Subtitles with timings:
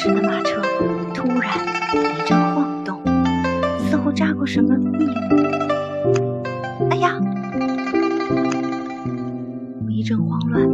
[0.00, 0.62] 时的马车
[1.12, 1.50] 突然
[1.92, 3.02] 一阵晃动，
[3.90, 5.10] 似乎扎过什么密物。
[6.88, 7.18] 哎呀！
[9.84, 10.67] 我一阵慌乱，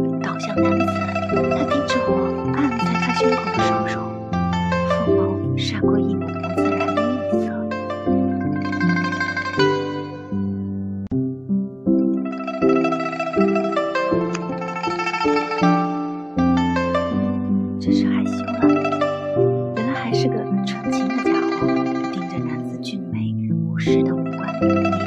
[20.65, 21.67] 纯情的家伙。
[22.11, 23.19] 盯着男子俊美
[23.53, 24.61] 无视的五官，一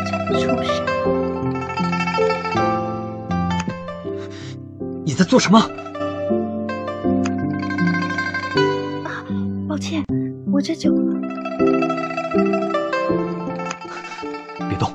[0.08, 0.84] 阵出神。
[5.04, 5.58] 你在做什么？
[9.04, 9.24] 啊
[9.68, 10.04] 抱歉，
[10.50, 10.92] 我这就
[14.68, 14.92] 别动！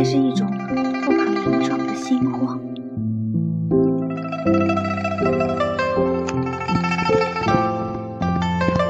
[0.00, 0.50] 还是一种
[1.04, 2.58] 不可名状的心慌。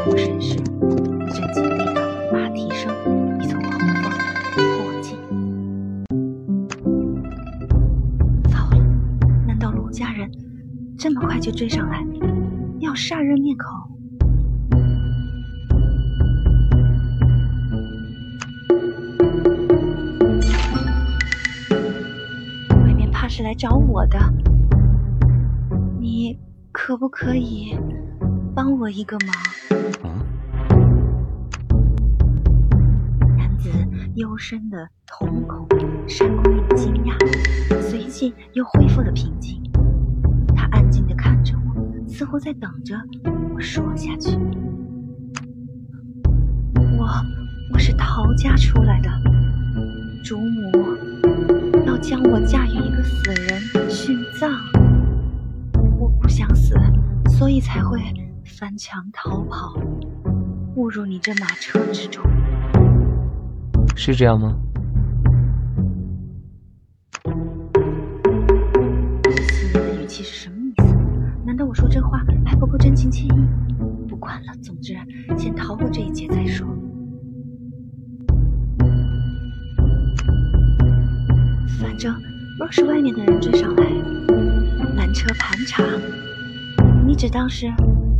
[0.06, 2.94] 我身时，一阵紧密的马蹄声
[3.42, 4.12] 已从后方
[4.54, 4.62] 迫
[5.02, 5.18] 近。
[8.48, 8.80] 糟了，
[9.48, 10.30] 难道卢家人
[10.96, 12.06] 这么快就追上来，
[12.78, 13.66] 要杀人灭口？
[23.30, 24.18] 是来找我的，
[26.00, 26.36] 你
[26.72, 27.78] 可不可以
[28.56, 29.32] 帮我一个忙？
[30.02, 30.18] 啊？
[33.38, 33.70] 男子
[34.16, 35.64] 幽深的瞳孔
[36.08, 39.62] 闪过一惊讶，随即又恢复了平静。
[40.56, 42.96] 他安静的看着我，似乎在等着
[43.54, 44.36] 我说下去。
[46.98, 47.06] 我
[47.72, 49.08] 我是陶家出来的，
[50.24, 50.79] 主母要
[52.00, 54.50] 将我嫁与一个死人殉葬。
[55.98, 56.74] 我不想死，
[57.28, 58.00] 所以才会
[58.44, 59.74] 翻墙逃跑，
[60.76, 62.24] 误入你这马车之中。
[63.94, 64.58] 是这样吗？
[69.22, 70.96] 这戏言的语气是什么意思？
[71.44, 73.46] 难道我说这话还不够真情切意？
[74.08, 74.94] 不管了，总之
[75.36, 76.66] 先逃过这一劫再说。
[82.00, 82.22] 反正
[82.58, 83.84] 若是外面的人追上来，
[84.96, 85.84] 拦车盘查，
[87.06, 87.70] 你只当是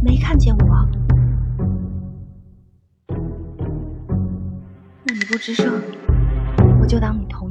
[0.05, 0.87] 没看见我。
[5.03, 5.81] 那你不吱声，
[6.79, 7.50] 我就当你同